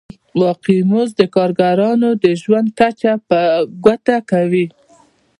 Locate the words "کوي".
4.31-4.65